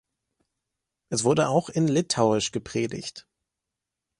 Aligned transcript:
Es 1.09 1.23
wurde 1.25 1.49
auch 1.49 1.69
in 1.69 1.87
Litauisch 1.87 2.51
gepredigt. 2.51 3.27